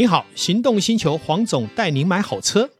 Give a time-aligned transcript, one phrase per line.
[0.00, 2.70] 你好，行动星球黄总带您买好车。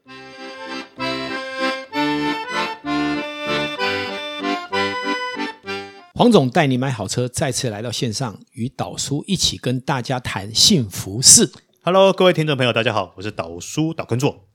[6.14, 11.52] 黄总带你买好车，再次来到线上，与导叔一起跟大家谈幸福事。
[11.82, 14.48] Hello，各位听众朋友，大家好，我是导叔导根座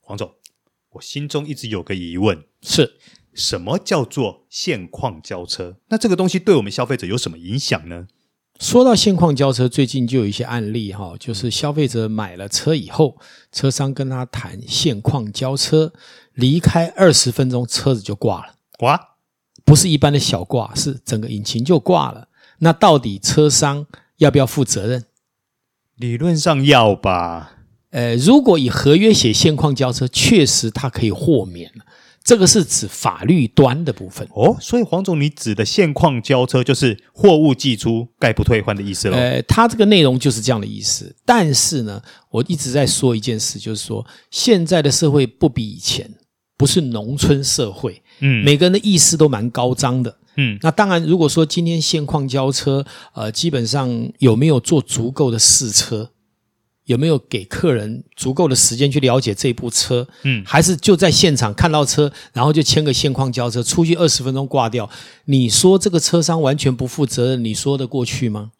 [0.00, 0.34] 黄总。
[0.90, 2.98] 我心中一直有个疑问，是
[3.32, 5.78] 什么叫做现况交车？
[5.88, 8.08] 那这个东西对我们消费者有什么影响呢？
[8.58, 13.18] 说到现况交车，最近就有一些案例哈，就是消费者买了车以后，
[13.52, 15.92] 车商跟他谈现况交车，
[16.32, 18.54] 离开二十分钟，车子就挂了。
[18.78, 18.98] 挂？
[19.64, 22.28] 不是一般的小挂，是整个引擎就挂了。
[22.60, 25.04] 那到底车商要不要负责任？
[25.96, 27.52] 理论上要吧。
[27.90, 31.72] 呃，如果以合约写现况交车，确实他可以豁免。
[32.26, 34.54] 这个是指法律端的部分哦。
[34.60, 39.16] 所以黄总，你指的现况交车就是货物寄出概不退换的意思喽？
[39.16, 41.16] 呃，他这个内容就是这样的意思。
[41.24, 46.10] 但是呢，我一直在说一件事，就是说现在的社会不比以前。
[46.58, 52.82] 不是农村社会，嗯，每个人的意识都蛮高涨的，嗯，那当然，如果说今天现况交车，
[53.12, 56.10] 呃，基本上有没有做足够的试车，
[56.86, 64.88] 有没有给客人足够的时间去了解这部车，嗯，还是就在现场看到车，然后就签个现况交车，出去二十分钟挂掉，
[65.26, 68.52] 你说这个车商完全不负责任，你说得过去吗？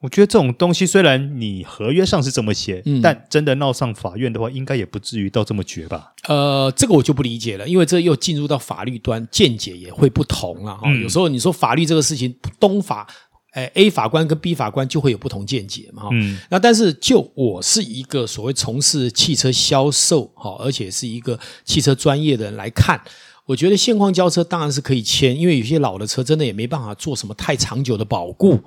[0.00, 6.12] 我觉得这种东西虽然你合约上是这么写，嗯，但真的闹上法院的话，应该也不至于到这么绝吧？
[6.28, 10.82] 呃，这个我就不理解了，因为这又进入到法律端，见解也会不同了哈。
[10.84, 13.06] 嗯，有时候你说法律这个事情，东法，
[13.54, 16.08] 诶，A 法官跟 B 法官就会有不同见解嘛。
[16.12, 23.00] 嗯，那但是就我是一个所谓从事汽车销售哈，而且是一个汽车专业的人来看，
[23.46, 28.60] 我觉得现况交车当然是可以签，因为有些老的车真的也没办法做什么太长久的保固。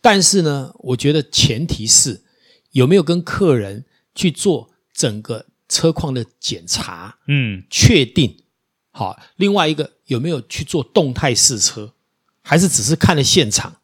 [0.00, 2.22] 但是呢，我觉得前提是
[2.72, 8.34] 有没有跟客人去做整个车况的检查，嗯，确定
[8.90, 9.20] 好。
[9.36, 11.92] 另外一个有没有去做动态试车，
[12.40, 13.76] 还是只是看了现场？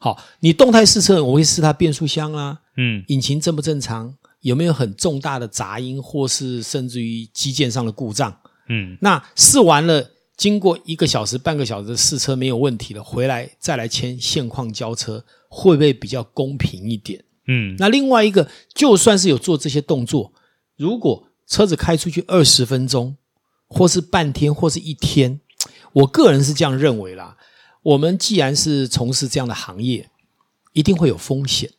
[0.00, 8.34] 好，你动态试车，我会试它变速箱啊，嗯，引擎正不正常，有没有很重大的杂音，或是甚至于机件上的故障，
[8.68, 10.10] 嗯，那试完了。
[10.36, 17.22] 经过一个小时、半个小时的试车没有问题了，回来再来签现况交车，会不会比较公平一点？
[17.46, 20.32] 嗯，那另外一个，就算是有做这些动作，
[20.78, 23.18] 如果车子开出去二十分钟，
[23.68, 25.42] 或是半天，或是一天，
[25.92, 27.36] 我个人是这样认为啦。
[27.82, 30.10] 我们既然是从事这样的行业，
[30.72, 31.70] 一定会有风险。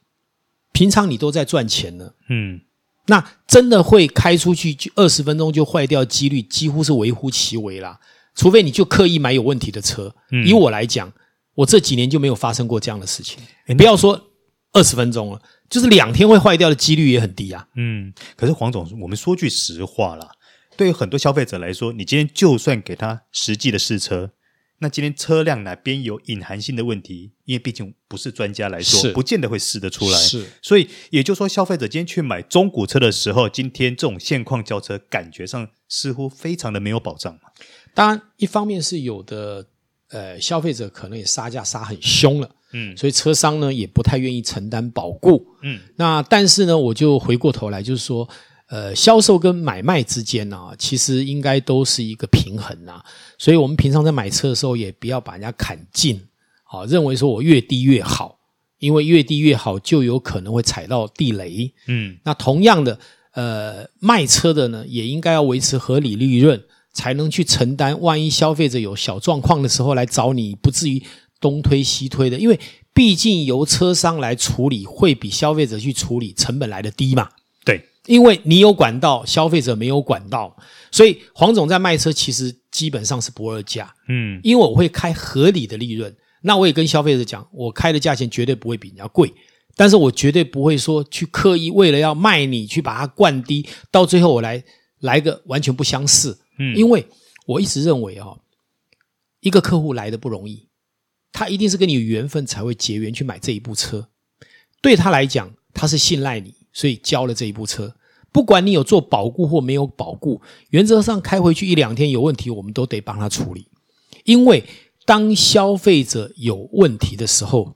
[0.72, 2.62] 平常你都在赚钱呢，嗯，
[3.08, 8.00] 那真的会开出去就二十分钟就坏掉，几率几乎是微乎其微啦。
[8.34, 11.12] 除非你就刻意买有问题的车，嗯、以我来讲，
[11.54, 13.38] 我这几年就没有发生过这样的事情。
[13.68, 14.30] 你不要说
[14.72, 17.68] 二十分钟了，就是两天会坏掉的几率也很低啊。
[17.76, 20.32] 嗯，可是黄总，我们说句实话啦，
[20.78, 24.32] 对于很多消费者来说，你今天就算给他实际的试车，
[24.84, 30.18] 那今天车辆哪边有隐含性的问题，因为毕竟不是专家来说，不见得会试得出来。
[30.18, 37.42] 是，所以也就是说，消费者今天去买中古车的时候，今天这种现况轿车，感觉上似乎非常的没有保障嘛。
[37.94, 39.68] 当然，一方面是有的，
[40.10, 48.28] 呃，消费者可能也杀价杀很凶了，嗯，所以车商呢也不太愿意承担保固，嗯，那但是呢，我就回过头来就是说，
[48.72, 53.04] 呃，销售跟买卖之间呢，啊，其实应该都是一个平衡啊，
[53.38, 56.22] 所以我们平常在买车的时候，也不要把人家砍尽，
[56.64, 58.40] 啊，认为说我越低越好，
[58.80, 62.98] 因为越低越好就有可能会踩到地雷，嗯，那同样的，
[63.34, 66.64] 呃，卖车的呢也应该要维持合理利润。
[66.94, 71.02] 才能去承担，万一消费者有小状况的时候来找你，不至于
[71.40, 72.38] 东推西推的。
[72.38, 72.60] 因为
[72.94, 77.30] 毕竟由车商来处理，会比消费者去处理成本来的低嘛。
[77.64, 80.58] 对，因为你有管道，消费者没有管道，
[80.92, 83.94] 所以黄总在卖车其实基本上是不二价。
[84.08, 89.32] 嗯，因为我会开合理的利润，那我也跟消费者讲，我开的价钱绝对不会比人家贵，
[89.76, 94.64] 但是我绝对不会说去刻意为了要卖你去把它灌低，到最后我来
[95.00, 96.40] 来个完全不相似。
[96.58, 97.06] 嗯，因为
[97.46, 98.36] 我一直认为啊，
[99.42, 100.68] 一个客户来的不容易，
[101.32, 104.10] 他一定是跟你有缘分才会结缘去买这一部车。
[104.82, 107.96] 对他来讲，他是信赖你，所以交了这一部车。
[108.32, 113.68] 不管你有做保固或没有保固，原则上开回去一两天有问题，我们都得帮他处理。
[114.24, 114.64] 因为
[115.06, 117.76] 当消费者有问题的时候，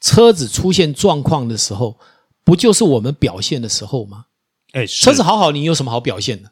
[0.00, 1.98] 车子出现状况的时候，
[2.44, 4.26] 不就是我们表现的时候吗？
[4.72, 6.50] 哎，车子好好，你有什么好表现的？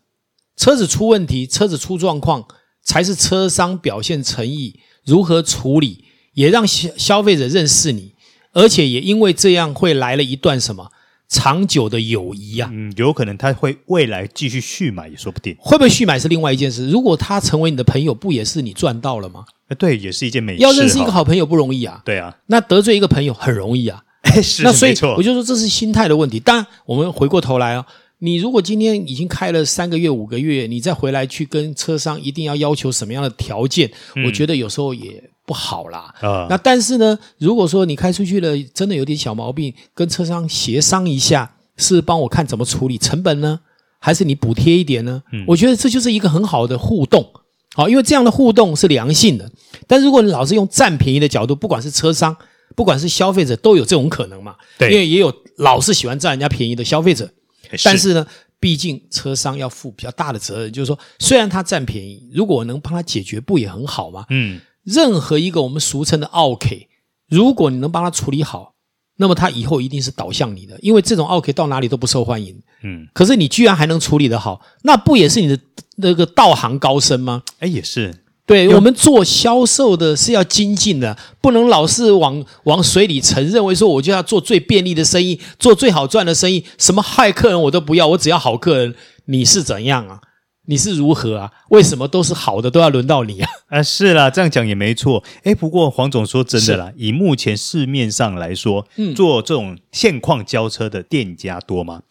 [0.56, 2.48] 车子出问题，车子出状况，
[2.82, 8.14] 才是车商表现诚意，如何处理，也让消消费者认识你，
[8.52, 10.90] 而且也因为这样会来了一段什么
[11.28, 12.70] 长久的友谊啊。
[12.72, 15.56] 嗯，有可能他会未来继续续买也说不定。
[15.58, 16.88] 会不会续买是另外一件事。
[16.88, 19.44] 如果他成为你的朋友，不也是你赚到了吗？
[19.78, 20.62] 对，也是一件美事。
[20.62, 22.00] 要认识一个好朋友不容易啊。
[22.04, 24.02] 对啊，那得罪一个朋友很容易啊。
[24.42, 24.94] 是，那所以。
[25.16, 26.38] 我就说这是心态的问题。
[26.38, 27.84] 当然，我们回过头来哦，
[28.18, 36.14] 你如果今天已经开了三个月、五个月，你再回来去跟车商一定要要求什么样的条件，嗯、我觉得有时候也不好啦。
[36.20, 43.60] 啊，那但是呢，如果说你开出去了，真的有点小毛病，跟车商协商一下，是帮我看怎么处理成本呢，
[43.98, 45.22] 还是你补贴一点呢？
[45.32, 47.26] 嗯、我觉得这就是一个很好的互动。
[47.74, 49.50] 好，因为这样的互动是良性的。
[49.86, 52.36] 但如果你老是用占便宜的角度，不管是车商。
[52.74, 54.54] 不管是消费者都有这种可能嘛？
[54.76, 57.24] 对，因为也有老是喜欢占人家便宜的消费者。
[57.72, 58.26] 是但是呢，
[58.60, 64.26] 毕竟车商要负比较大的责任，就是说，虽然他占便宜，如果我能帮他解决，不也很好吗？
[64.28, 66.88] 嗯，任何一个我们俗称的奥 K，，
[67.28, 68.74] 如果你能帮他处理好，
[69.16, 72.56] 那么他以后一定是导向你的，因为这种奥 K 到哪里都不受欢迎。
[72.84, 75.58] 嗯，可是你居然还能处理得好，那不也是你的
[75.96, 77.42] 那个道行高深吗？
[77.58, 78.22] 哎，也是。
[78.46, 88.94] 对我们做销售的是要精进的，不能老是往往水里沉，认为说我就要做最便利的生意，做最好赚的生意，什么害客人我都不要，我只要好客人。
[89.28, 90.20] 你是怎样啊？
[90.66, 91.52] 你是如何啊？
[91.70, 93.50] 为什么都是好的都要轮到你啊？
[93.68, 95.24] 啊，是啦，这样讲也没错。
[95.42, 102.02] 哎，不过黄总说真的啦，以目前市面上来说，嗯，做这种现况交车的店家多吗？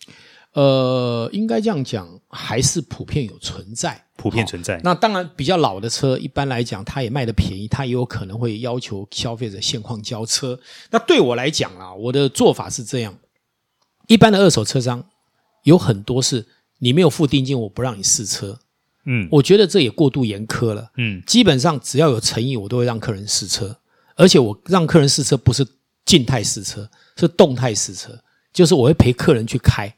[0.53, 4.79] 呃，应该这样讲，还是普遍有存在，普遍存在。
[4.85, 10.57] 那当然，比较老的车，一般来讲，它也卖的便宜，它也有可能会要求消费者现况交车。
[10.91, 13.13] 那对我来讲啊，我的做法是这样：
[14.07, 15.03] 一般的二手车商
[15.63, 16.45] 有很多是
[16.85, 18.59] 你没有付定金，我不让你试车。
[19.05, 20.91] 嗯，我觉得这也过度严苛了。
[20.97, 23.75] 嗯，基本上只要有诚意，我都会让客人试车，
[24.15, 25.65] 而且我让客人试车不是
[26.05, 26.87] 静态试车，
[27.17, 28.15] 是动态试车，
[28.53, 29.91] 就是我会陪客人去开。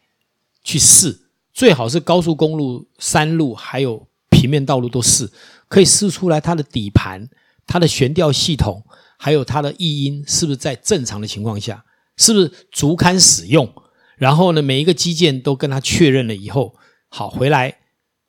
[0.63, 1.19] 去试，
[1.53, 5.29] 最好是高速公路、山路还有平面道路都试，
[5.67, 7.27] 可以试出来它的底盘、
[7.65, 8.81] 它的悬吊系统，
[9.17, 11.83] 还有它的异音是不是在正常的情况下，
[12.15, 13.69] 是不是足堪使用。
[14.17, 16.75] 然后呢，每一个基建都跟他确认了以后，
[17.07, 17.77] 好回来。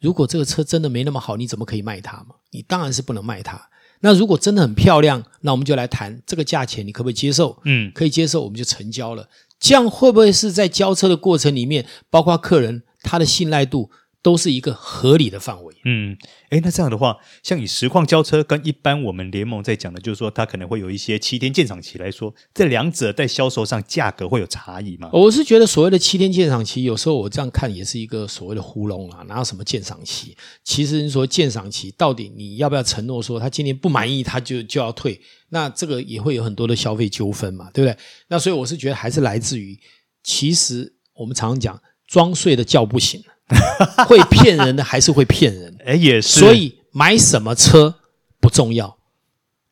[0.00, 2.36] 如果这个车真的没那么好，你怎么可以卖它嘛？
[2.52, 3.60] 你当然是不能卖它。
[4.00, 7.58] 那如果真的很漂亮，那我们就来谈这个价钱，你可不可以接受？
[7.64, 9.28] 嗯，可以接受，我们就成交了。
[9.58, 13.90] 这样会不会是在交车的过程里面，包括客人他的信赖度
[14.20, 15.74] 都是一个合理的范围？
[15.84, 16.16] 嗯，
[16.50, 25.08] 诶，那这样的话，像以实况交车跟一般我们联盟在讲的，就是说它可能会有一些七天鉴赏期来说，这两者在销售上价格会有差异吗？
[25.12, 30.36] 我是觉得所谓的七天鉴赏期，有时候我这样看也是一个所谓的糊弄啊，哪有什么鉴赏期？
[30.64, 35.20] 其实你说鉴赏期到底你要不要承诺说他今天不满意他就就要退？
[35.50, 37.96] 那这个也会有很多的消费纠纷嘛，对不对？
[38.28, 39.78] 那所以我是觉得还是来自于，
[40.22, 43.22] 其实我们常常讲装睡的觉不醒，
[44.06, 45.76] 会骗人的还是会骗人。
[45.84, 46.40] 哎，也是。
[46.40, 47.96] 所以买什么车
[48.40, 48.98] 不重要，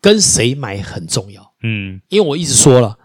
[0.00, 1.54] 跟谁买很重要。
[1.62, 2.98] 嗯，因为我一直说了，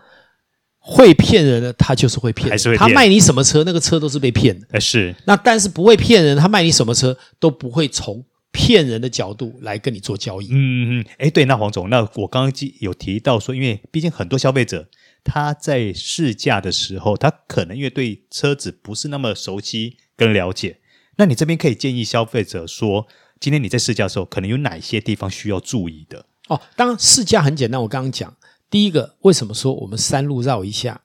[0.80, 2.80] 会骗人的他就是会骗人，还是会骗。
[2.80, 4.68] 他卖你什么车，那个车都是被骗的。
[4.72, 5.16] 哎，是。
[5.26, 8.26] 那但是不会骗人，他卖你什么车都不会从。
[8.54, 12.52] 骗人的角度来跟你做交易，嗯嗯，哎，对，那黄总，那我刚刚
[12.82, 14.90] 有提到说，因为毕竟很多消费者
[15.24, 20.80] 他在试驾的时候，他可能因为对车子不是那么熟悉跟了解，
[21.16, 23.08] 那你这边可以建议消费者说，
[23.40, 26.28] 今天你在试驾的时候，可能有哪些地方需要注意的？
[26.48, 28.38] 哦，当然试驾很简单，我刚刚讲，
[28.70, 31.02] 第一个，为什么说我们山路绕一下，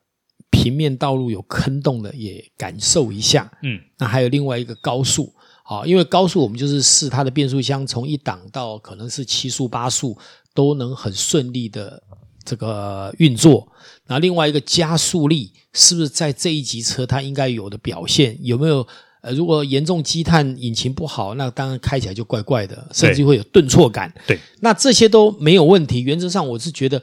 [0.51, 5.33] 平面道路有坑洞的也感受一下，嗯，那还有另外一个高速。
[5.65, 10.19] 好，因为高速我们就是试它的变速箱从一档到可能是七速八速
[10.53, 12.03] 都能很顺利的
[12.47, 13.67] 这个运作。
[14.07, 18.39] 那另外一个加速力是不是在这一级车它应该有的表现？
[18.41, 18.87] 有没有？
[19.21, 24.11] 呃，如果严重积碳，引擎不好，那当然开起来就怪怪的，甚至会有顿挫感。
[24.27, 26.01] 对，那这些都没有问题。
[26.01, 27.03] 原则上我是觉得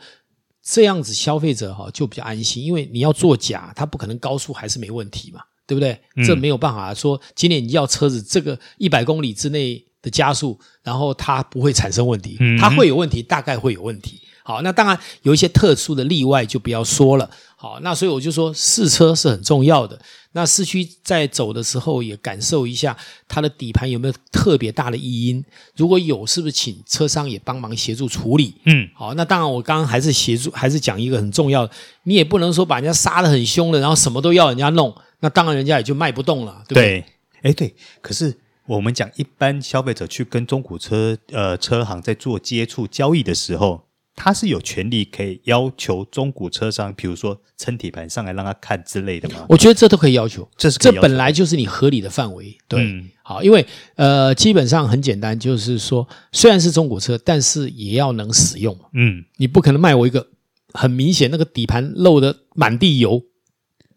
[0.64, 5.42] 这样子消费者哈就比较安心，因为你要作假，它不可能高速还是没问题嘛。
[5.66, 5.98] 对不对？
[6.28, 14.20] 这没有办法说，今年你要车子这个一百公里之内的加速，然后它不会产生问题，它会有问题，大概会有问题。
[14.44, 17.30] 好，那当然有一些特殊的例外就不要说了。
[17.56, 19.98] 好，那所以我就说试车是很重要的。
[20.34, 22.98] 那市区在走的时候也感受一下
[23.28, 25.44] 它的底盘有没有特别大的异音，
[25.78, 28.54] 如果有，是不是请车商也帮忙协助处理？
[28.66, 31.74] 嗯，好，那当然我刚刚还是协助，还是讲一个很重要的，
[32.04, 34.94] 你也不能说把人家杀的很凶了，然后什么都要人家弄。
[35.22, 37.06] 那当然，人家也就卖不动了，对不对？
[37.44, 37.74] 哎，对。
[38.02, 38.36] 可是
[38.66, 43.86] 我们讲，一般消费者去跟中古车呃车行在做接触交易的时候，
[44.16, 49.46] 他是有权利可以要求中古车商，比如说撑底盘上来让他看之类的吗？
[49.50, 52.56] 我觉得这都可以要求，这是这本来就是你合理的范围。
[52.68, 53.66] 对，嗯、好，因为
[53.96, 58.78] 呃，基本上很简单，就是说虽然是中古车，但是也要能使用。
[58.94, 60.28] 嗯，你不可能卖我一个
[60.74, 63.22] 很明显那个底盘漏的满地油，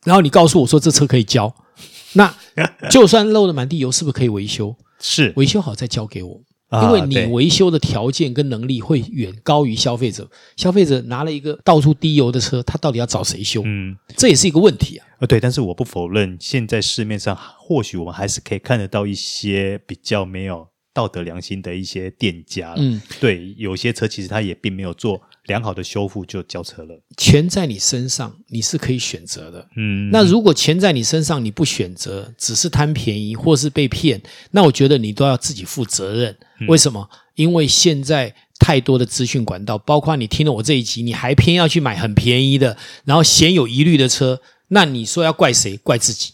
[0.04, 1.54] 然后你告诉我说这车可以交，
[2.14, 2.35] 那
[2.90, 4.75] 就算漏的满地油，是不是可以维修？
[4.99, 6.40] 是，维修好再交给我。
[6.73, 13.62] 因为你维修的条件跟能力会远高于消费者，消费者拿了一个到处滴油的车，他到底要找谁修？
[13.64, 15.06] 嗯，这也是一个问题啊。
[15.20, 22.75] 呃，对，但是我不否认，现在市面上或许我们还是可以看得到一些比较没有道德良心的一些店家。
[22.76, 25.23] 嗯，对，有些车其实他也并没有做。
[25.46, 29.68] 良好的修复就交车了，钱在你身上，你是可以选择的。
[29.76, 36.36] 嗯，那如果钱在你身上，你不选择，只是贪便宜或是被骗，那我觉得你都要自己负责任。
[36.60, 37.08] 嗯，为什么？
[37.36, 45.76] 因为现在太多的资讯管道，包括你听了我这一集，你还偏要去买很便宜的，然后鲜有疑虑的车，那你说要怪谁？
[45.76, 46.32] 怪自己。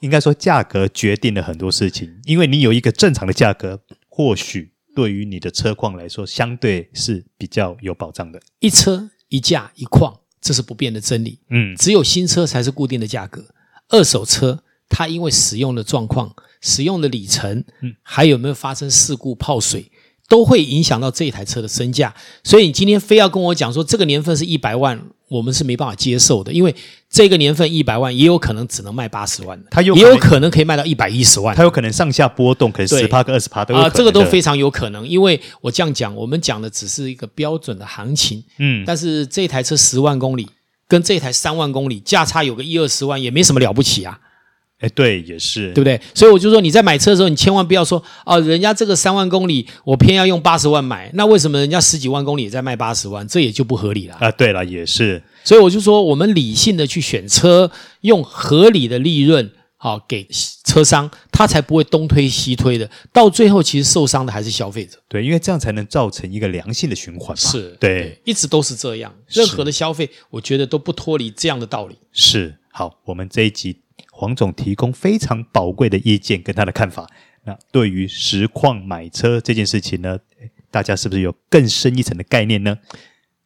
[0.00, 4.73] 应该说价格决定了很多事情，因为你有一个正常的价格，或许。
[4.94, 8.40] 对于你的车况来说，相对是比较有保障的。
[8.60, 11.40] 一车一价一况，这是不变的真理。
[11.50, 13.44] 嗯，只有新车才是固定的价格，
[13.88, 19.90] 二手车它因为使用的状况、使用的里程，嗯，还有没有发生事故、泡水，
[20.28, 22.14] 都会影响到这一台车的身价。
[22.42, 25.10] 所以你今天非要跟我讲说这个年份是一百万。
[25.28, 26.74] 我们是没办法接受的，因为
[27.08, 33.88] 这个年份一百万也有可能只能卖八十万的，它有也有可能可以卖到一百一十万，它有可能上下波动，可能十趴跟二十趴都有可能。
[33.88, 40.48] 啊、呃，这个都非常有可能，因为我这样讲，我们讲的只是一个标准的行情，嗯，但是这台车十万公里
[40.86, 44.20] 跟这台三万公里价差有个一二十万，也没什么了不起啊。
[44.84, 45.98] 哎，对，也是，对不对？
[46.12, 53.26] 所以我就说，你在买车的时候，你千万不要说哦，人家这个三万公里，我偏要用八十万买，那为什么人家十几万公里也在卖八十万？
[53.26, 54.30] 这也就不合理了啊。
[54.30, 55.22] 对了，也是。
[55.42, 57.70] 所以我就说，我们理性的去选车，
[58.02, 60.28] 用合理的利润，好给
[60.64, 64.98] 车商，他才不会东推西推的，到最后其实受伤的还是消费者。
[65.08, 67.36] 对，因为这样才能造成一个良性的循环嘛。
[67.36, 69.14] 是对，对，一直都是这样。
[69.28, 71.96] 任何的消费，我觉得都不脱离这样的道理。
[72.12, 72.56] 是。
[72.70, 73.83] 好，我们这一集。
[74.16, 77.10] 黄总提供非常宝贵的意见跟他的看法。
[77.42, 80.18] 那对于实况买车这件事情呢，
[80.70, 82.78] 大家是不是有更深一层的概念呢？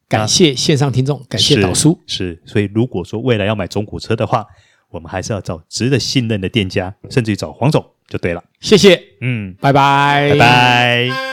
[0.07, 1.99] 感谢线上听众，感谢导叔。
[2.05, 4.45] 是，所以如果说未来要买中古车的话，
[4.89, 8.43] 我们还是要找值得信任的店家，甚至于找黄总就对了。
[8.59, 11.28] 谢谢，嗯，拜拜，拜拜。